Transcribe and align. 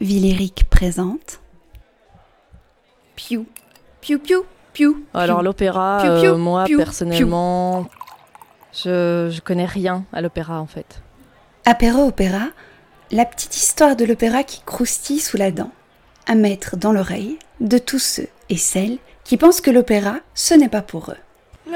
Villeric 0.00 0.68
présente. 0.70 1.40
Piou, 3.16 3.46
piou, 4.00 4.18
piou, 4.20 4.46
piou. 4.72 5.04
Alors 5.12 5.42
l'opéra, 5.42 6.04
euh, 6.04 6.36
moi 6.36 6.64
piou, 6.64 6.78
personnellement, 6.78 7.88
je, 8.72 9.28
je 9.30 9.40
connais 9.40 9.66
rien 9.66 10.04
à 10.12 10.20
l'opéra 10.20 10.60
en 10.60 10.66
fait. 10.66 11.02
Apéro 11.64 12.06
opéra, 12.06 12.48
la 13.10 13.24
petite 13.24 13.56
histoire 13.56 13.96
de 13.96 14.04
l'opéra 14.04 14.44
qui 14.44 14.62
croustille 14.62 15.18
sous 15.18 15.36
la 15.36 15.50
dent, 15.50 15.72
à 16.26 16.34
mettre 16.36 16.76
dans 16.76 16.92
l'oreille 16.92 17.38
de 17.60 17.78
tous 17.78 17.98
ceux 17.98 18.28
et 18.48 18.56
celles 18.56 18.98
qui 19.24 19.36
pensent 19.36 19.60
que 19.60 19.70
l'opéra, 19.70 20.18
ce 20.34 20.54
n'est 20.54 20.68
pas 20.68 20.82
pour 20.82 21.10
eux. 21.10 21.72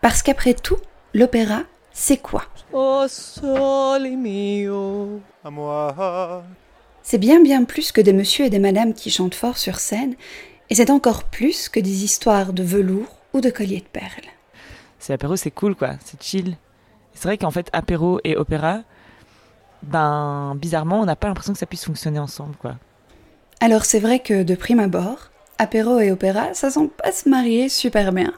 Parce 0.00 0.22
qu'après 0.22 0.54
tout, 0.54 0.78
l'opéra, 1.14 1.62
c'est 1.92 2.16
quoi? 2.16 2.44
Oh 2.78 3.06
sole 3.08 4.18
mio. 4.18 5.22
À 5.42 5.48
moi. 5.48 6.44
C'est 7.02 7.16
bien 7.16 7.40
bien 7.40 7.64
plus 7.64 7.90
que 7.90 8.02
des 8.02 8.12
messieurs 8.12 8.44
et 8.44 8.50
des 8.50 8.58
madames 8.58 8.92
qui 8.92 9.08
chantent 9.08 9.34
fort 9.34 9.56
sur 9.56 9.78
scène, 9.78 10.14
et 10.68 10.74
c'est 10.74 10.90
encore 10.90 11.24
plus 11.24 11.70
que 11.70 11.80
des 11.80 12.04
histoires 12.04 12.52
de 12.52 12.62
velours 12.62 13.16
ou 13.32 13.40
de 13.40 13.48
colliers 13.48 13.80
de 13.80 13.98
perles. 13.98 14.28
C'est 14.98 15.14
apéro, 15.14 15.36
c'est 15.36 15.50
cool 15.52 15.74
quoi, 15.74 15.92
c'est 16.04 16.22
chill. 16.22 16.58
C'est 17.14 17.28
vrai 17.28 17.38
qu'en 17.38 17.50
fait, 17.50 17.70
apéro 17.72 18.20
et 18.24 18.36
opéra, 18.36 18.80
ben 19.82 20.54
bizarrement, 20.60 21.00
on 21.00 21.06
n'a 21.06 21.16
pas 21.16 21.28
l'impression 21.28 21.54
que 21.54 21.58
ça 21.58 21.64
puisse 21.64 21.86
fonctionner 21.86 22.18
ensemble 22.18 22.56
quoi. 22.56 22.74
Alors 23.60 23.86
c'est 23.86 24.00
vrai 24.00 24.18
que 24.18 24.42
de 24.42 24.54
prime 24.54 24.80
abord, 24.80 25.30
apéro 25.56 25.98
et 25.98 26.10
opéra, 26.10 26.52
ça 26.52 26.70
semble 26.70 26.90
pas 26.90 27.12
se 27.12 27.26
marier 27.26 27.70
super 27.70 28.12
bien. 28.12 28.34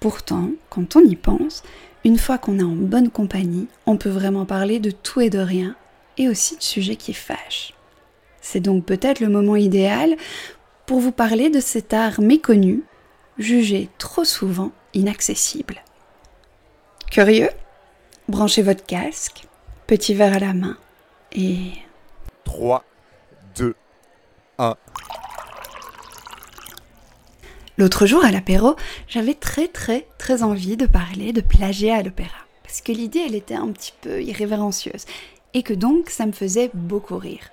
Pourtant, 0.00 0.48
quand 0.70 0.96
on 0.96 1.04
y 1.04 1.14
pense, 1.14 1.62
une 2.04 2.18
fois 2.18 2.38
qu'on 2.38 2.58
est 2.58 2.62
en 2.62 2.74
bonne 2.74 3.10
compagnie, 3.10 3.68
on 3.86 3.96
peut 3.96 4.10
vraiment 4.10 4.46
parler 4.46 4.78
de 4.78 4.90
tout 4.90 5.20
et 5.20 5.30
de 5.30 5.38
rien, 5.38 5.76
et 6.16 6.28
aussi 6.28 6.56
de 6.56 6.62
sujets 6.62 6.96
qui 6.96 7.12
fâchent. 7.12 7.74
C'est 8.40 8.60
donc 8.60 8.84
peut-être 8.84 9.20
le 9.20 9.28
moment 9.28 9.56
idéal 9.56 10.16
pour 10.86 11.00
vous 11.00 11.12
parler 11.12 11.50
de 11.50 11.60
cet 11.60 11.92
art 11.92 12.20
méconnu, 12.20 12.82
jugé 13.38 13.88
trop 13.98 14.24
souvent 14.24 14.72
inaccessible. 14.94 15.82
Curieux? 17.10 17.50
Branchez 18.28 18.62
votre 18.62 18.84
casque, 18.84 19.44
petit 19.86 20.14
verre 20.14 20.34
à 20.34 20.38
la 20.38 20.52
main, 20.52 20.76
et 21.32 21.72
3, 22.44 22.84
2, 23.56 23.74
L'autre 27.80 28.04
jour 28.04 28.22
à 28.22 28.30
l'apéro, 28.30 28.76
j'avais 29.08 29.32
très 29.32 29.66
très 29.66 30.06
très 30.18 30.42
envie 30.42 30.76
de 30.76 30.84
parler 30.84 31.32
de 31.32 31.40
plagiat 31.40 31.96
à 31.96 32.02
l'opéra. 32.02 32.36
Parce 32.62 32.82
que 32.82 32.92
l'idée, 32.92 33.22
elle 33.26 33.34
était 33.34 33.54
un 33.54 33.68
petit 33.68 33.94
peu 34.02 34.22
irrévérencieuse. 34.22 35.06
Et 35.54 35.62
que 35.62 35.72
donc, 35.72 36.10
ça 36.10 36.26
me 36.26 36.32
faisait 36.32 36.70
beaucoup 36.74 37.16
rire. 37.16 37.48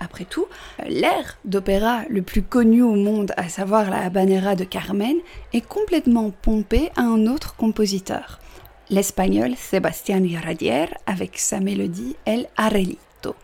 Après 0.00 0.24
tout, 0.24 0.46
l'air 0.88 1.38
d'opéra 1.44 2.00
le 2.10 2.22
plus 2.22 2.42
connu 2.42 2.82
au 2.82 2.96
monde, 2.96 3.32
à 3.36 3.48
savoir 3.48 3.88
la 3.88 4.00
habanera 4.00 4.56
de 4.56 4.64
Carmen, 4.64 5.18
est 5.52 5.64
complètement 5.64 6.30
pompé 6.30 6.90
à 6.96 7.02
un 7.02 7.28
autre 7.28 7.54
compositeur. 7.54 8.40
L'espagnol 8.90 9.54
Sebastián 9.54 10.24
Iradier 10.24 10.86
avec 11.06 11.38
sa 11.38 11.60
mélodie 11.60 12.16
El 12.26 12.48
Arelito. 12.56 13.36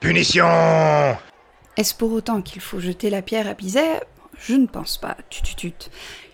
Punition 0.00 1.16
Est-ce 1.78 1.94
pour 1.94 2.12
autant 2.12 2.42
qu'il 2.42 2.60
faut 2.60 2.78
jeter 2.78 3.08
la 3.08 3.22
pierre 3.22 3.48
à 3.48 3.54
Bizet? 3.54 4.00
Je 4.40 4.54
ne 4.54 4.66
pense 4.66 4.98
pas. 4.98 5.16
Tut, 5.28 5.42
tut, 5.42 5.54
tut. 5.54 5.90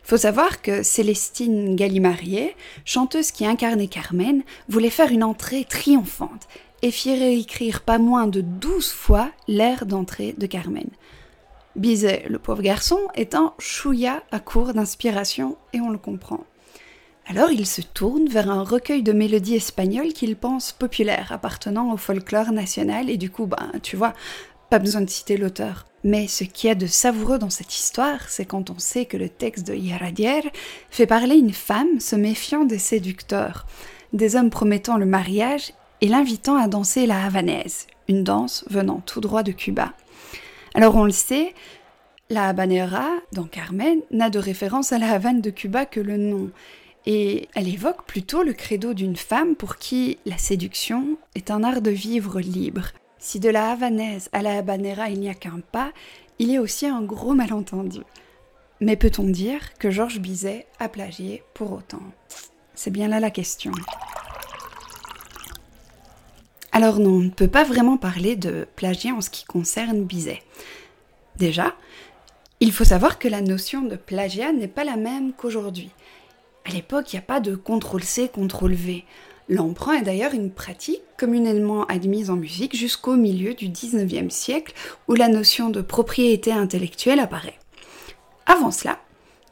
Il 0.06 0.08
faut 0.08 0.16
savoir 0.16 0.62
que 0.62 0.82
Célestine 0.84 1.74
Gallimarié, 1.74 2.54
chanteuse 2.84 3.32
qui 3.32 3.44
incarnait 3.44 3.88
Carmen, 3.88 4.42
voulait 4.68 4.90
faire 4.90 5.10
une 5.10 5.24
entrée 5.24 5.64
triomphante 5.64 6.46
et 6.82 6.92
fit 6.92 7.18
réécrire 7.18 7.80
pas 7.80 7.98
moins 7.98 8.28
de 8.28 8.40
douze 8.40 8.92
fois 8.92 9.30
l'air 9.48 9.86
d'entrée 9.86 10.34
de 10.38 10.46
Carmen. 10.46 10.88
Bizet, 11.74 12.24
le 12.28 12.38
pauvre 12.38 12.62
garçon, 12.62 13.00
est 13.14 13.34
un 13.34 13.52
chouïa 13.58 14.22
à 14.30 14.38
court 14.38 14.72
d'inspiration 14.72 15.56
et 15.72 15.80
on 15.80 15.90
le 15.90 15.98
comprend. 15.98 16.44
Alors 17.26 17.50
il 17.50 17.66
se 17.66 17.82
tourne 17.82 18.28
vers 18.28 18.48
un 18.50 18.62
recueil 18.62 19.02
de 19.02 19.12
mélodies 19.12 19.56
espagnoles 19.56 20.12
qu'il 20.12 20.36
pense 20.36 20.70
populaire, 20.70 21.32
appartenant 21.32 21.92
au 21.92 21.96
folklore 21.96 22.52
national, 22.52 23.10
et 23.10 23.16
du 23.16 23.30
coup, 23.30 23.46
ben, 23.46 23.72
tu 23.82 23.96
vois, 23.96 24.14
pas 24.70 24.78
besoin 24.78 25.00
de 25.00 25.10
citer 25.10 25.36
l'auteur. 25.36 25.86
Mais 26.06 26.28
ce 26.28 26.44
qui 26.44 26.68
est 26.68 26.76
de 26.76 26.86
savoureux 26.86 27.36
dans 27.36 27.50
cette 27.50 27.74
histoire, 27.74 28.28
c'est 28.28 28.44
quand 28.44 28.70
on 28.70 28.78
sait 28.78 29.06
que 29.06 29.16
le 29.16 29.28
texte 29.28 29.66
de 29.66 29.74
Iradier 29.74 30.52
fait 30.88 31.04
parler 31.04 31.34
une 31.34 31.52
femme 31.52 31.98
se 31.98 32.14
méfiant 32.14 32.64
des 32.64 32.78
séducteurs, 32.78 33.66
des 34.12 34.36
hommes 34.36 34.50
promettant 34.50 34.98
le 34.98 35.04
mariage 35.04 35.72
et 36.00 36.06
l'invitant 36.06 36.54
à 36.54 36.68
danser 36.68 37.06
la 37.06 37.24
havanaise, 37.24 37.88
une 38.08 38.22
danse 38.22 38.64
venant 38.70 39.02
tout 39.04 39.20
droit 39.20 39.42
de 39.42 39.50
Cuba. 39.50 39.94
Alors 40.74 40.94
on 40.94 41.06
le 41.06 41.10
sait, 41.10 41.54
la 42.30 42.46
habanera, 42.46 43.08
dans 43.32 43.46
Carmen, 43.46 43.98
n'a 44.12 44.30
de 44.30 44.38
référence 44.38 44.92
à 44.92 44.98
la 44.98 45.10
Havane 45.10 45.40
de 45.40 45.50
Cuba 45.50 45.86
que 45.86 45.98
le 45.98 46.18
nom, 46.18 46.50
et 47.06 47.48
elle 47.56 47.66
évoque 47.66 48.04
plutôt 48.06 48.44
le 48.44 48.52
credo 48.52 48.94
d'une 48.94 49.16
femme 49.16 49.56
pour 49.56 49.76
qui 49.76 50.18
la 50.24 50.38
séduction 50.38 51.18
est 51.34 51.50
un 51.50 51.64
art 51.64 51.82
de 51.82 51.90
vivre 51.90 52.40
libre. 52.40 52.92
Si 53.26 53.40
de 53.40 53.48
la 53.48 53.72
havanaise 53.72 54.28
à 54.30 54.40
la 54.40 54.56
habanera 54.56 55.10
il 55.10 55.18
n'y 55.18 55.28
a 55.28 55.34
qu'un 55.34 55.58
pas, 55.72 55.90
il 56.38 56.48
y 56.48 56.58
a 56.58 56.60
aussi 56.60 56.86
un 56.86 57.02
gros 57.02 57.34
malentendu. 57.34 58.02
Mais 58.78 58.94
peut-on 58.94 59.24
dire 59.24 59.76
que 59.78 59.90
Georges 59.90 60.20
Bizet 60.20 60.68
a 60.78 60.88
plagié 60.88 61.42
pour 61.52 61.72
autant? 61.72 62.02
C'est 62.76 62.92
bien 62.92 63.08
là 63.08 63.18
la 63.18 63.32
question. 63.32 63.72
Alors 66.70 67.00
non, 67.00 67.14
on 67.14 67.18
ne 67.18 67.30
peut 67.30 67.48
pas 67.48 67.64
vraiment 67.64 67.96
parler 67.96 68.36
de 68.36 68.68
plagiat 68.76 69.12
en 69.12 69.20
ce 69.20 69.30
qui 69.30 69.44
concerne 69.44 70.04
Bizet. 70.04 70.44
Déjà, 71.34 71.74
il 72.60 72.70
faut 72.70 72.84
savoir 72.84 73.18
que 73.18 73.26
la 73.26 73.40
notion 73.40 73.82
de 73.82 73.96
plagiat 73.96 74.52
n'est 74.52 74.68
pas 74.68 74.84
la 74.84 74.96
même 74.96 75.32
qu'aujourd'hui. 75.32 75.90
À 76.64 76.70
l'époque, 76.70 77.12
il 77.12 77.16
n'y 77.16 77.24
a 77.24 77.26
pas 77.26 77.40
de 77.40 77.56
contrôle-C, 77.56 78.28
contrôle-V. 78.28 79.04
L'emprunt 79.48 79.94
est 79.94 80.02
d'ailleurs 80.02 80.34
une 80.34 80.50
pratique 80.50 81.02
communément 81.16 81.84
admise 81.84 82.30
en 82.30 82.36
musique 82.36 82.74
jusqu'au 82.74 83.14
milieu 83.14 83.54
du 83.54 83.68
19e 83.68 84.30
siècle 84.30 84.74
où 85.06 85.14
la 85.14 85.28
notion 85.28 85.70
de 85.70 85.80
propriété 85.80 86.50
intellectuelle 86.50 87.20
apparaît. 87.20 87.58
Avant 88.46 88.72
cela, 88.72 88.98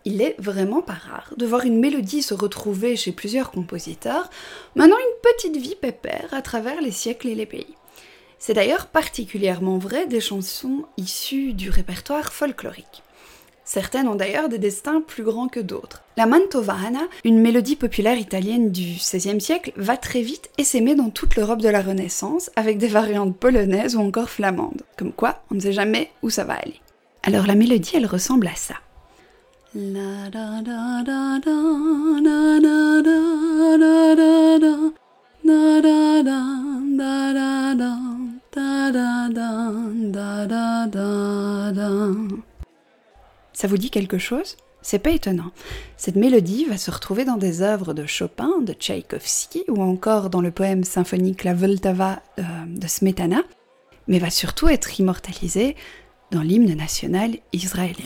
il 0.05 0.21
est 0.21 0.35
vraiment 0.39 0.83
pas 0.83 0.95
rare 0.95 1.33
de 1.37 1.47
voir 1.47 1.65
une 1.65 1.79
mélodie 1.79 2.23
se 2.23 2.35
retrouver 2.35 2.97
chez 2.97 3.13
plusieurs 3.13 3.51
compositeurs, 3.51 4.29
menant 4.75 4.97
une 4.97 5.33
petite 5.33 5.57
vie 5.57 5.77
pépère 5.77 6.29
à 6.33 6.43
travers 6.43 6.83
les 6.83 6.91
siècles 6.91 7.29
et 7.29 7.35
les 7.35 7.47
pays. 7.47 7.75
C'est 8.39 8.55
d'ailleurs 8.55 8.89
particulièrement 8.89 9.79
vrai 9.79 10.07
des 10.07 10.21
chansons 10.21 10.85
issues 10.97 11.55
du 11.55 11.71
répertoire 11.71 12.33
folklorique. 12.33 13.03
Certaines 13.75 14.07
ont 14.07 14.15
d'ailleurs 14.15 14.49
des 14.49 14.59
destins 14.59 15.01
plus 15.01 15.25
grands 15.25 15.49
que 15.49 15.59
d'autres. 15.59 16.05
La 16.17 16.27
mantovana, 16.27 17.01
une 17.25 17.41
mélodie 17.41 17.75
populaire 17.75 18.17
italienne 18.17 18.71
du 18.71 18.85
XVIe 18.85 19.41
siècle, 19.41 19.73
va 19.75 19.97
très 19.97 20.23
vite 20.23 20.49
et 20.59 20.63
s'aimer 20.63 20.95
dans 20.95 21.11
toute 21.11 21.35
l'Europe 21.35 21.61
de 21.61 21.69
la 21.69 21.83
Renaissance, 21.83 22.53
avec 22.55 22.79
des 22.79 22.87
variantes 22.87 23.37
polonaises 23.37 23.97
ou 23.97 24.01
encore 24.01 24.31
flamandes. 24.31 24.83
Comme 24.97 25.11
quoi, 25.11 25.43
on 25.51 25.57
ne 25.57 25.61
sait 25.61 25.73
jamais 25.73 26.13
où 26.23 26.31
ça 26.31 26.45
va 26.45 26.55
aller. 26.55 26.81
Alors 27.25 27.49
la 27.49 27.57
mélodie, 27.57 27.97
elle 27.97 28.07
ressemble 28.07 28.47
à 28.47 28.55
ça. 28.55 28.77
Ça 43.65 43.69
vous 43.69 43.79
dit 43.79 43.89
quelque 43.89 44.19
chose? 44.19 44.59
C'est 44.83 44.99
pas 44.99 45.13
étonnant. 45.13 45.51
Cette 45.97 46.17
mélodie 46.17 46.67
va 46.67 46.77
se 46.77 46.91
retrouver 46.91 47.25
dans 47.25 47.39
des 47.39 47.63
œuvres 47.63 47.95
de 47.95 48.05
Chopin, 48.05 48.61
de 48.61 48.75
Tchaïkovski 48.75 49.65
ou 49.69 49.83
encore 49.83 50.29
dans 50.29 50.43
le 50.43 50.51
poème 50.51 50.85
symphonique 50.85 51.45
La 51.45 51.55
Vltava 51.55 52.21
euh, 52.39 52.43
de 52.67 52.87
Smetana, 52.87 53.41
mais 54.07 54.19
va 54.19 54.29
surtout 54.29 54.69
être 54.69 55.01
immortalisée 55.01 55.77
dans 56.31 56.43
l'hymne 56.43 56.75
national 56.75 57.39
israélien. 57.55 58.05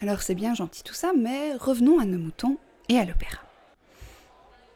Alors 0.00 0.22
c'est 0.22 0.36
bien 0.36 0.54
gentil 0.54 0.84
tout 0.84 0.94
ça, 0.94 1.10
mais 1.18 1.56
revenons 1.56 1.98
à 1.98 2.04
nos 2.04 2.18
moutons 2.18 2.58
et 2.88 2.96
à 2.96 3.04
l'opéra. 3.04 3.42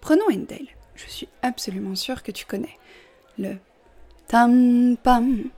Prenons 0.00 0.26
Handel. 0.28 0.66
Je 0.96 1.06
suis 1.06 1.28
absolument 1.42 1.94
sûre 1.94 2.24
que 2.24 2.32
tu 2.32 2.46
connais. 2.46 2.80
Le 3.38 3.58
tam 4.26 4.96
pam 4.96 5.50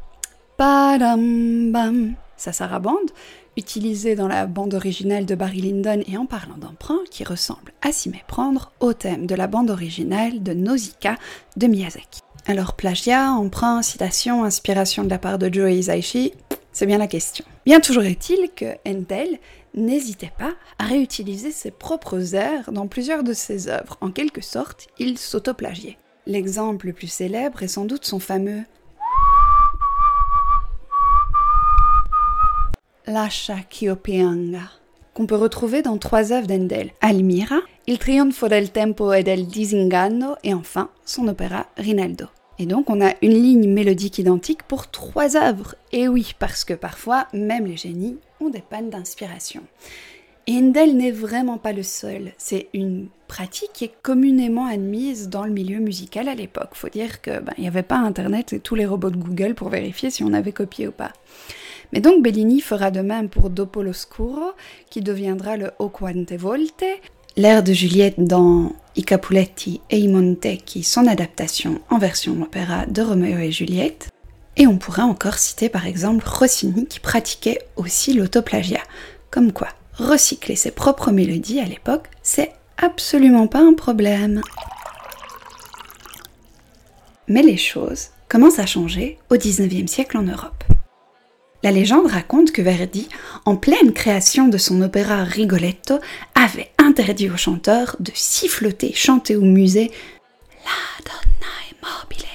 Sa 0.61 2.53
sarabande, 2.53 3.11
utilisée 3.57 4.17
dans 4.17 4.27
la 4.27 4.47
bande 4.47 4.75
originale 4.75 5.25
de 5.25 5.37
Barry 5.37 5.61
Lyndon 5.61 6.03
et 6.05 6.17
en 6.17 6.27
parlant 6.27 6.57
d'emprunt, 6.59 6.99
qui 7.13 7.23
ressemble 7.23 7.73
à 7.81 7.93
s'y 7.93 8.09
méprendre 8.09 8.73
au 8.81 8.93
thème 8.93 9.27
de 9.27 9.37
la 9.37 9.47
bande 9.47 9.71
originale 9.71 10.43
de 10.43 10.53
Nausicaa 10.55 11.15
de 11.57 11.69
Miyazaki. 11.69 12.23
Alors 12.49 12.75
plagiat, 12.75 13.31
emprunt, 13.31 13.83
citation, 13.83 14.43
inspiration 14.43 15.05
de 15.05 15.11
la 15.11 15.19
part 15.19 15.39
de 15.39 15.53
Joe 15.53 15.71
Hisaishi, 15.71 16.33
c'est 16.73 16.87
bien 16.87 16.99
la 16.99 17.07
question. 17.07 17.45
Bien 17.65 17.79
toujours 17.79 18.03
est-il 18.03 18.51
que 18.57 18.75
Handel 18.85 19.39
n'hésitait 19.75 20.33
pas 20.39 20.55
à 20.81 20.87
réutiliser 20.87 21.53
ses 21.53 21.71
propres 21.71 22.35
airs 22.35 22.73
dans 22.73 22.89
plusieurs 22.89 23.23
de 23.23 23.33
ses 23.33 23.69
œuvres. 23.69 23.97
En 24.01 24.11
quelque 24.11 24.41
sorte, 24.41 24.89
il 24.99 25.19
s'autoplagiait. 25.19 25.99
L'exemple 26.27 26.89
le 26.89 26.93
plus 26.93 27.07
célèbre 27.07 27.63
est 27.63 27.69
sans 27.69 27.85
doute 27.85 28.05
son 28.05 28.19
fameux 28.19 28.65
Lascia 33.09 33.57
ch'io 33.71 33.97
pianga, 33.97 34.71
qu'on 35.15 35.25
peut 35.25 35.35
retrouver 35.35 35.81
dans 35.81 35.97
trois 35.97 36.31
œuvres 36.31 36.47
d'Endel 36.47 36.91
Almira, 37.01 37.61
Il 37.87 37.99
trionfo 37.99 38.49
del 38.49 38.71
tempo 38.71 39.15
e 39.15 39.23
del 39.23 39.47
disinganno 39.47 40.37
et 40.45 40.53
enfin 40.53 40.91
son 41.07 41.27
opéra 41.27 41.69
Rinaldo. 41.79 42.27
Et 42.59 42.67
donc 42.67 42.91
on 42.91 43.01
a 43.01 43.15
une 43.23 43.33
ligne 43.33 43.67
mélodique 43.67 44.19
identique 44.19 44.63
pour 44.65 44.91
trois 44.91 45.39
œuvres. 45.39 45.75
Et 45.91 46.07
oui, 46.07 46.35
parce 46.39 46.65
que 46.65 46.75
parfois, 46.75 47.29
même 47.33 47.65
les 47.65 47.79
génies 47.79 48.19
ont 48.43 48.51
des 48.51 48.61
pannes 48.61 48.91
d'inspiration. 48.91 49.63
Et 50.47 50.59
Handel 50.59 50.95
n'est 50.95 51.11
vraiment 51.11 51.57
pas 51.57 51.73
le 51.73 51.83
seul. 51.83 52.33
C'est 52.37 52.69
une 52.75 53.09
pratique 53.27 53.71
qui 53.73 53.85
est 53.85 54.03
communément 54.03 54.67
admise 54.67 55.31
dans 55.31 55.45
le 55.45 55.53
milieu 55.53 55.79
musical 55.79 56.29
à 56.29 56.35
l'époque. 56.35 56.75
Faut 56.75 56.91
dire 56.91 57.23
que 57.23 57.41
ben, 57.41 57.55
il 57.57 57.63
n'y 57.63 57.69
avait 57.69 57.83
pas 57.83 57.97
Internet 57.97 58.53
et 58.53 58.61
tous 58.61 58.75
les 58.75 58.85
robots 58.85 59.11
de 59.11 59.17
Google 59.17 59.55
pour 59.55 59.71
vérifier 59.71 60.11
si 60.11 60.23
on 60.25 60.35
avait 60.35 60.53
copié 60.53 60.89
ou 60.89 60.93
pas. 60.93 61.13
Mais 61.93 62.01
donc 62.01 62.23
Bellini 62.23 62.61
fera 62.61 62.91
de 62.91 63.01
même 63.01 63.29
pour 63.29 63.51
Dopo 63.51 63.83
l'Oscuro, 63.83 64.53
qui 64.91 65.01
deviendra 65.01 65.57
le 65.57 65.71
O 65.79 65.91
Volte, 66.39 66.85
l'air 67.37 67.63
de 67.63 67.73
Juliette 67.73 68.19
dans 68.19 68.73
I 68.97 69.05
Capuletti 69.05 69.81
e 69.93 69.97
i 69.97 70.09
Montecchi, 70.09 70.83
son 70.83 71.07
adaptation 71.07 71.81
en 71.89 71.99
version 71.99 72.43
opéra 72.43 72.85
de 72.87 73.01
Roméo 73.01 73.39
et 73.39 73.53
Juliette. 73.53 74.09
Et 74.57 74.67
on 74.67 74.77
pourrait 74.77 75.03
encore 75.03 75.39
citer 75.39 75.69
par 75.69 75.87
exemple 75.87 76.27
Rossini 76.27 76.87
qui 76.87 76.99
pratiquait 76.99 77.61
aussi 77.77 78.13
l'autoplagiat. 78.13 78.83
Comme 79.31 79.53
quoi, 79.53 79.69
recycler 79.95 80.57
ses 80.57 80.73
propres 80.73 81.13
mélodies 81.13 81.61
à 81.61 81.65
l'époque, 81.65 82.09
c'est 82.23 82.53
absolument 82.77 83.47
pas 83.47 83.61
un 83.61 83.75
problème. 83.75 84.43
Mais 87.29 87.43
les 87.43 87.57
choses 87.57 88.09
commencent 88.29 88.59
à 88.59 88.67
changer 88.67 89.19
au 89.31 89.37
XIXe 89.37 89.91
siècle 89.91 90.17
en 90.17 90.23
Europe. 90.23 90.58
La 91.65 91.73
légende 91.73 92.07
raconte 92.07 92.53
que 92.53 92.63
Verdi, 92.63 93.09
en 93.45 93.57
pleine 93.57 93.93
création 93.93 94.47
de 94.47 94.59
son 94.59 94.81
opéra 94.81 95.25
Rigoletto, 95.25 95.99
avait 96.37 96.71
interdit 96.79 97.29
aux 97.29 97.37
chanteurs 97.37 97.97
de 97.99 98.13
siffloter, 98.15 98.93
chanter 98.95 99.35
au 99.35 99.43
musée 99.43 99.91
La 100.65 101.05
donna 101.05 101.53
immobile, 101.73 102.29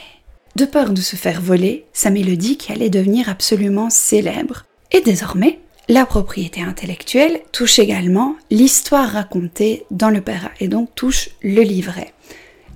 de 0.58 0.66
peur 0.66 0.90
de 0.90 1.00
se 1.00 1.16
faire 1.16 1.40
voler 1.40 1.86
sa 1.94 2.10
mélodie 2.10 2.58
qui 2.58 2.74
allait 2.74 2.90
devenir 2.90 3.30
absolument 3.30 3.90
célèbre. 3.90 4.66
Et 4.92 5.00
désormais, 5.00 5.60
la 5.88 6.06
propriété 6.06 6.62
intellectuelle 6.62 7.42
touche 7.54 7.80
également 7.80 8.36
l'histoire 8.52 9.10
racontée 9.10 9.86
dans 9.90 10.10
l'opéra 10.10 10.50
et 10.60 10.68
donc 10.68 10.94
touche 10.96 11.30
le 11.42 11.62
livret. 11.62 12.14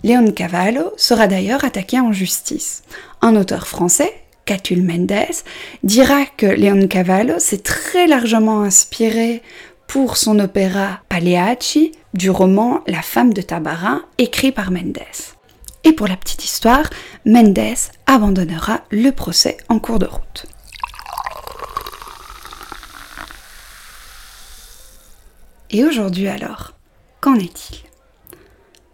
Léon 0.04 0.32
Cavallo 0.32 0.94
sera 0.96 1.28
d'ailleurs 1.28 1.66
attaqué 1.66 2.00
en 2.00 2.14
justice. 2.14 2.84
Un 3.22 3.36
auteur 3.36 3.68
français, 3.68 4.14
Catul 4.48 4.82
Mendes, 4.82 5.44
dira 5.84 6.26
que 6.26 6.46
Leon 6.46 6.88
Cavallo 6.88 7.38
s'est 7.38 7.58
très 7.58 8.08
largement 8.08 8.62
inspiré 8.62 9.44
pour 9.88 10.16
son 10.16 10.40
opéra 10.40 11.02
Pagliacci 11.10 11.92
du 12.14 12.30
roman 12.30 12.80
La 12.88 13.02
femme 13.02 13.34
de 13.34 13.42
Tabarin 13.42 14.06
écrit 14.18 14.54
par 14.54 14.72
Mendes. 14.72 15.02
Et 15.84 15.92
pour 15.92 16.08
la 16.08 16.16
petite 16.16 16.46
histoire, 16.46 16.90
Mendes 17.26 17.76
abandonnera 18.06 18.82
le 18.90 19.12
procès 19.12 19.58
en 19.68 19.80
cours 19.80 20.00
de 20.00 20.06
route. 20.06 20.46
Et 25.72 25.84
aujourd'hui 25.84 26.30
alors, 26.30 26.74
qu'en 27.20 27.36
est-il? 27.36 27.80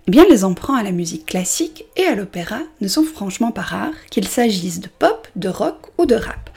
Eh 0.08 0.12
bien, 0.12 0.26
les 0.30 0.44
emprunts 0.44 0.78
à 0.78 0.84
la 0.84 0.92
musique 0.92 1.28
classique 1.28 1.86
et 1.96 2.06
à 2.06 2.16
l'opéra 2.16 2.60
ne 2.82 2.88
sont 2.88 3.04
franchement 3.04 3.52
pas 3.52 3.62
rares, 3.62 3.94
qu'il 4.10 4.28
s'agisse 4.28 4.80
de 4.80 4.90
pop, 4.90 5.23
de 5.36 5.50
rock 5.50 5.78
ou 5.98 6.06
de 6.06 6.16
rap. 6.16 6.50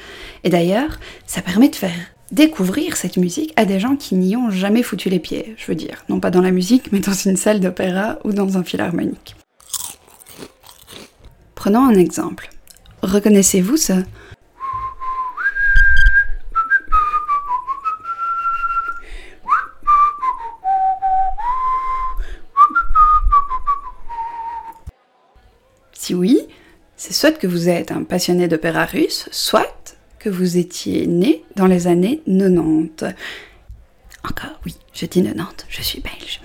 Et 0.45 0.51
d'ailleurs, 0.51 0.99
ça 1.27 1.43
permet 1.43 1.69
de 1.69 1.77
faire 1.77 1.91
découvrir 2.33 2.97
cette 2.97 3.17
musique 3.17 3.53
à 3.57 3.65
des 3.65 3.79
gens 3.79 3.97
qui 3.97 4.15
n'y 4.15 4.37
ont 4.37 4.51
jamais 4.51 4.83
foutu 4.83 5.09
les 5.09 5.19
pieds, 5.19 5.55
je 5.57 5.67
veux 5.67 5.75
dire. 5.75 6.05
Non 6.09 6.21
pas 6.21 6.31
dans 6.31 6.41
la 6.41 6.51
musique, 6.51 6.93
mais 6.93 7.01
dans 7.01 7.13
une 7.13 7.37
salle 7.37 7.61
d'opéra 7.61 8.19
ou 8.25 8.33
dans 8.33 8.59
un 8.59 8.65
philharmonique. 8.65 9.37
Prenons 11.55 11.85
un 11.85 11.95
exemple. 11.95 12.51
Reconnaissez-vous 13.03 13.77
ce 13.77 13.93
Si 25.93 26.15
oui, 26.15 26.47
c'est 26.97 27.13
soit 27.13 27.39
que 27.39 27.47
vous 27.47 27.69
êtes 27.69 27.93
un 27.93 28.03
passionné 28.03 28.49
d'opéra 28.49 28.85
russe, 28.85 29.29
soit 29.31 29.95
que 30.19 30.31
vous 30.31 30.57
étiez 30.57 31.07
né 31.07 31.45
dans 31.55 31.67
les 31.67 31.87
années 31.87 32.23
90. 32.27 33.15
Encore, 34.25 34.59
oui, 34.65 34.75
je 34.93 35.07
dis 35.07 35.23
90, 35.23 35.67
je 35.69 35.83
suis 35.83 36.01
belge. 36.01 36.41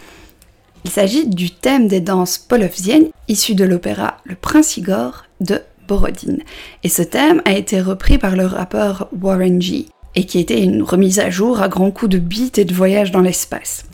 Il 0.83 0.91
s'agit 0.91 1.27
du 1.27 1.51
thème 1.51 1.87
des 1.87 2.01
danses 2.01 2.37
polovziennes 2.37 3.09
issu 3.27 3.55
de 3.55 3.63
l'opéra 3.63 4.17
Le 4.25 4.35
Prince 4.35 4.77
Igor 4.77 5.25
de 5.39 5.61
Borodine. 5.87 6.41
Et 6.83 6.89
ce 6.89 7.01
thème 7.01 7.41
a 7.45 7.53
été 7.53 7.81
repris 7.81 8.17
par 8.17 8.35
le 8.35 8.45
rappeur 8.45 9.07
Warren 9.19 9.61
G. 9.61 9.85
et 10.15 10.25
qui 10.25 10.39
était 10.39 10.61
une 10.61 10.83
remise 10.83 11.19
à 11.19 11.29
jour 11.29 11.61
à 11.61 11.69
grands 11.69 11.91
coups 11.91 12.11
de 12.11 12.19
beat 12.19 12.57
et 12.57 12.65
de 12.65 12.73
voyage 12.73 13.11
dans 13.11 13.21
l'espace. 13.21 13.85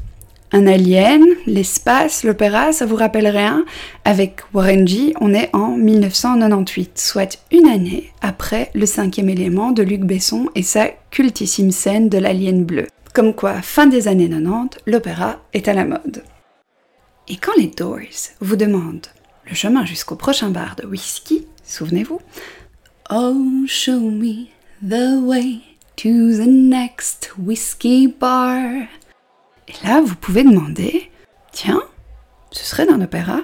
Un 0.54 0.66
alien, 0.66 1.26
l'espace, 1.46 2.24
l'opéra, 2.24 2.72
ça 2.72 2.86
vous 2.86 2.96
rappelle 2.96 3.28
rien 3.28 3.66
Avec 4.06 4.42
Warren 4.54 4.88
G, 4.88 5.14
on 5.20 5.34
est 5.34 5.50
en 5.54 5.76
1998, 5.76 6.98
soit 6.98 7.38
une 7.52 7.68
année 7.68 8.14
après 8.22 8.72
le 8.74 8.86
cinquième 8.86 9.28
élément 9.28 9.72
de 9.72 9.84
Luc 9.84 10.02
Besson 10.02 10.48
et 10.56 10.64
sa 10.64 10.88
cultissime 11.12 11.72
scène 11.72 12.08
de 12.08 12.18
l'alien 12.18 12.64
bleu. 12.64 12.88
Comme 13.14 13.34
quoi, 13.34 13.62
fin 13.62 13.88
des 13.88 14.08
années 14.08 14.30
90, 14.30 14.80
l'opéra 14.86 15.42
est 15.54 15.68
à 15.68 15.74
la 15.74 15.84
mode. 15.84 16.24
Et 17.28 17.36
quand 17.36 17.56
les 17.58 17.68
Doors 17.68 18.00
vous 18.40 18.56
demandent 18.56 19.08
le 19.50 19.54
chemin 19.54 19.86
jusqu'au 19.86 20.16
prochain 20.16 20.50
bar 20.50 20.78
de 20.78 20.88
whisky, 20.88 21.46
souvenez-vous, 21.66 22.22
Oh, 23.10 23.66
show 23.68 24.00
me 24.00 24.48
the 24.82 25.22
way 25.22 25.62
to 25.98 26.38
the 26.38 26.48
next 26.48 27.32
whiskey 27.38 28.08
bar. 28.08 28.88
Et 29.68 29.88
là, 29.88 30.02
vous 30.02 30.16
pouvez 30.16 30.44
demander, 30.44 31.10
tiens, 31.52 31.84
ce 32.52 32.64
serait 32.64 32.86
d'un 32.86 33.02
opéra 33.02 33.42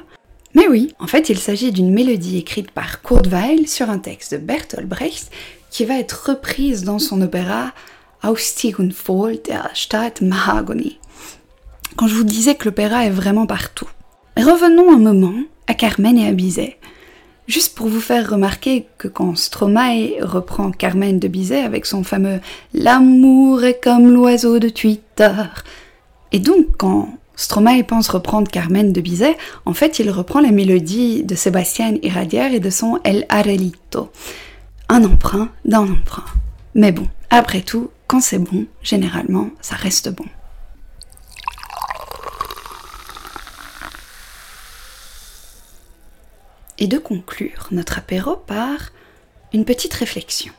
Mais 0.55 0.67
oui, 0.67 0.93
en 0.99 1.07
fait, 1.07 1.29
il 1.29 1.37
s'agit 1.37 1.71
d'une 1.71 1.91
mélodie 1.91 2.37
écrite 2.37 2.71
par 2.71 3.01
Kurt 3.01 3.27
Weill 3.27 3.67
sur 3.67 3.89
un 3.89 3.99
texte 3.99 4.33
de 4.33 4.37
Bertolt 4.37 4.87
Brecht 4.87 5.31
qui 5.69 5.85
va 5.85 5.99
être 5.99 6.29
reprise 6.29 6.83
dans 6.83 6.99
son 6.99 7.21
opéra 7.21 7.73
Ausstieg 8.23 8.75
Fall 8.93 9.39
der 9.43 9.69
Stadt 9.73 10.21
Mahagoni. 10.21 10.99
Quand 11.97 12.07
je 12.07 12.15
vous 12.15 12.23
disais 12.23 12.55
que 12.55 12.65
l'opéra 12.65 13.05
est 13.05 13.11
vraiment 13.11 13.45
partout. 13.45 13.89
Revenons 14.37 14.93
un 14.93 14.99
moment 14.99 15.35
à 15.67 15.73
Carmen 15.73 16.17
et 16.17 16.27
à 16.27 16.31
Bizet. 16.31 16.77
Juste 17.47 17.75
pour 17.75 17.87
vous 17.87 17.99
faire 17.99 18.29
remarquer 18.29 18.87
que 18.97 19.09
quand 19.09 19.35
Stromae 19.35 20.21
reprend 20.21 20.71
Carmen 20.71 21.19
de 21.19 21.27
Bizet 21.27 21.61
avec 21.61 21.85
son 21.85 22.03
fameux 22.03 22.39
L'amour 22.73 23.63
est 23.65 23.83
comme 23.83 24.13
l'oiseau 24.13 24.59
de 24.59 24.69
Twitter, 24.69 25.33
et 26.33 26.39
donc, 26.39 26.77
quand 26.77 27.09
Stromae 27.35 27.83
pense 27.83 28.09
reprendre 28.09 28.49
Carmen 28.49 28.91
de 28.91 29.01
Bizet, 29.01 29.37
en 29.65 29.73
fait, 29.73 29.99
il 29.99 30.09
reprend 30.09 30.39
la 30.39 30.51
mélodie 30.51 31.23
de 31.23 31.35
Sébastien 31.35 31.95
Iradier 32.01 32.55
et 32.55 32.59
de 32.59 32.69
son 32.71 32.99
El 33.03 33.25
Arelito. 33.29 34.11
Un 34.89 35.03
emprunt 35.03 35.49
d'un 35.63 35.83
emprunt. 35.83 36.25
Mais 36.73 36.91
bon, 36.91 37.07
après 37.29 37.61
tout, 37.61 37.91
quand 38.07 38.19
c'est 38.19 38.39
bon, 38.39 38.65
généralement, 38.81 39.51
ça 39.61 39.75
reste 39.75 40.09
bon. 40.09 40.25
Et 46.79 46.87
de 46.87 46.97
conclure 46.97 47.67
notre 47.69 47.99
apéro 47.99 48.35
par 48.35 48.91
une 49.53 49.65
petite 49.65 49.93
réflexion. 49.93 50.51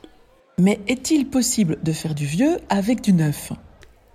Mais 0.56 0.80
est-il 0.86 1.28
possible 1.28 1.78
de 1.82 1.92
faire 1.92 2.14
du 2.14 2.26
vieux 2.26 2.58
avec 2.68 3.00
du 3.00 3.12
neuf? 3.12 3.52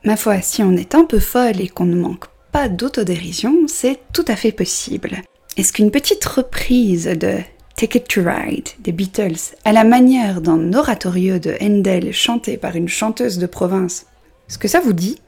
Ma 0.03 0.15
foi, 0.15 0.41
si 0.41 0.63
on 0.63 0.77
est 0.77 0.95
un 0.95 1.03
peu 1.03 1.19
folle 1.19 1.59
et 1.59 1.67
qu'on 1.67 1.85
ne 1.85 1.95
manque 1.95 2.25
pas 2.51 2.69
d'autodérision, 2.69 3.67
c'est 3.67 3.99
tout 4.13 4.25
à 4.27 4.35
fait 4.35 4.51
possible. 4.51 5.21
Est-ce 5.57 5.73
qu'une 5.73 5.91
petite 5.91 6.23
reprise 6.23 7.05
de 7.05 7.37
Ticket 7.75 8.01
to 8.01 8.21
Ride 8.23 8.69
des 8.79 8.91
Beatles, 8.91 9.55
à 9.65 9.71
la 9.71 9.83
manière 9.83 10.41
d'un 10.41 10.73
oratorieux 10.73 11.39
de 11.39 11.55
Handel 11.61 12.13
chanté 12.13 12.57
par 12.57 12.75
une 12.75 12.87
chanteuse 12.87 13.37
de 13.37 13.45
province, 13.45 14.05
est-ce 14.47 14.57
que 14.57 14.67
ça 14.67 14.79
vous 14.79 14.93
dit? 14.93 15.19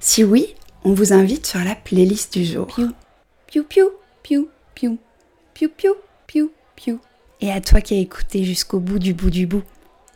Si 0.00 0.22
oui, 0.22 0.54
on 0.84 0.92
vous 0.92 1.12
invite 1.12 1.46
sur 1.46 1.60
la 1.60 1.74
playlist 1.74 2.32
du 2.32 2.44
jour. 2.44 2.66
Piu, 3.46 3.64
piu, 3.64 3.64
piu, 3.64 3.88
piu, 4.22 4.48
piu, 4.74 4.92
piu, 5.54 5.68
piu, 5.76 5.90
piu, 6.26 6.50
piu. 6.76 6.98
Et 7.40 7.50
à 7.50 7.60
toi 7.60 7.80
qui 7.80 7.94
as 7.94 8.00
écouté 8.00 8.44
jusqu'au 8.44 8.80
bout 8.80 8.98
du 8.98 9.12
bout 9.12 9.30
du 9.30 9.46
bout, 9.46 9.64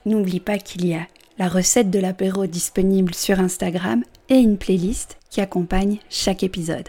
n'oublie 0.07 0.41
pas 0.41 0.59
qu'il 0.59 0.87
y 0.87 0.95
a 0.95 1.07
la 1.39 1.49
recette 1.49 1.91
de 1.91 1.99
l'apéro 1.99 2.47
disponible 2.47 3.15
sur 3.15 3.41
Instagram 3.41 4.05
et 4.29 4.37
une 4.37 4.59
playlist 4.59 5.19
qui 5.31 5.41
accompagne 5.41 5.99
chaque 6.11 6.43
épisode. 6.43 6.89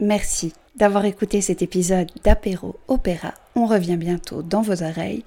Merci 0.00 0.52
d'avoir 0.76 1.04
écouté 1.04 1.40
cet 1.40 1.62
épisode 1.62 2.10
d'Apéro 2.24 2.76
Opéra. 2.88 3.34
On 3.54 3.66
revient 3.66 3.96
bientôt 3.96 4.42
dans 4.42 4.62
vos 4.62 4.82
oreilles. 4.82 5.24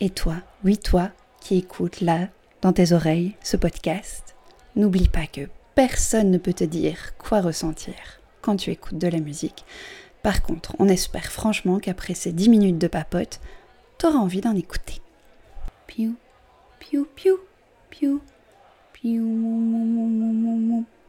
Et 0.00 0.10
toi, 0.10 0.36
oui 0.64 0.78
toi, 0.78 1.10
qui 1.40 1.58
écoutes 1.58 2.00
là, 2.00 2.28
dans 2.62 2.72
tes 2.72 2.92
oreilles, 2.92 3.34
ce 3.42 3.56
podcast, 3.56 4.34
n'oublie 4.76 5.08
pas 5.08 5.26
que 5.26 5.48
personne 5.74 6.30
ne 6.30 6.38
peut 6.38 6.52
te 6.52 6.64
dire 6.64 7.16
quoi 7.18 7.40
ressentir 7.40 7.94
quand 8.40 8.56
tu 8.56 8.70
écoutes 8.70 8.98
de 8.98 9.08
la 9.08 9.20
musique. 9.20 9.64
Par 10.22 10.42
contre, 10.42 10.76
on 10.78 10.88
espère 10.88 11.30
franchement 11.32 11.78
qu'après 11.78 12.14
ces 12.14 12.32
10 12.32 12.48
minutes 12.48 12.78
de 12.78 12.86
papote, 12.86 13.40
t'auras 13.98 14.18
envie 14.18 14.40
d'en 14.40 14.54
écouter. 14.54 15.00
Piou, 15.86 16.14
piou, 16.78 17.06
piou, 17.14 17.38
pew, 17.92 18.22
pew, 18.94 19.20
pew, 19.20 19.20
pew, 19.20 20.08
pew, 20.40 20.76
pew. 20.78 21.01